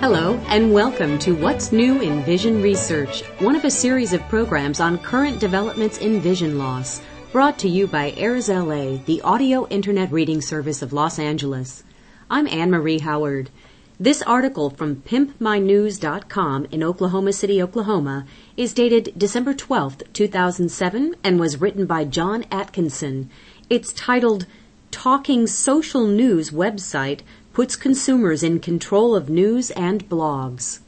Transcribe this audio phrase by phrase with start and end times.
[0.00, 4.78] Hello, and welcome to What's New in Vision Research, one of a series of programs
[4.78, 10.12] on current developments in vision loss, brought to you by AIRS LA, the audio internet
[10.12, 11.82] reading service of Los Angeles.
[12.30, 13.50] I'm Anne Marie Howard.
[13.98, 18.24] This article from pimpmynews.com in Oklahoma City, Oklahoma
[18.56, 23.30] is dated December 12, 2007 and was written by John Atkinson.
[23.68, 24.46] It's titled
[24.90, 27.20] Talking Social News Website
[27.52, 30.80] puts consumers in control of news and blogs.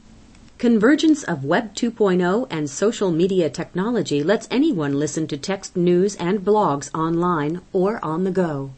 [0.57, 6.41] Convergence of Web 2.0 and social media technology lets anyone listen to text news and
[6.41, 8.71] blogs online or on the go.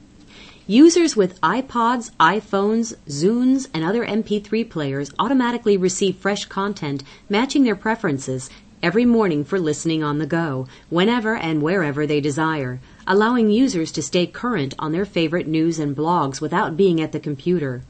[0.65, 7.75] Users with iPods, iPhones, Zunes, and other MP3 players automatically receive fresh content matching their
[7.75, 8.49] preferences
[8.81, 14.01] every morning for listening on the go, whenever and wherever they desire, allowing users to
[14.01, 17.83] stay current on their favorite news and blogs without being at the computer.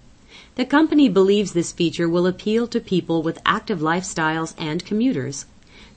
[0.56, 5.46] The company believes this feature will appeal to people with active lifestyles and commuters.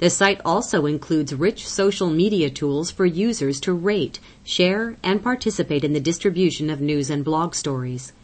[0.01, 5.85] The site also includes rich social media tools for users to rate, share, and participate
[5.85, 8.15] in the distribution of news and blog stories.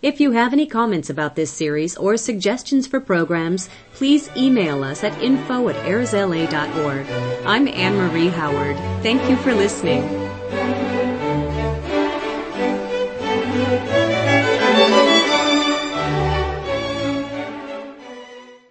[0.00, 5.02] If you have any comments about this series or suggestions for programs, please email us
[5.02, 7.06] at info at airsla.org.
[7.44, 8.76] I'm Anne Marie Howard.
[9.02, 10.04] Thank you for listening.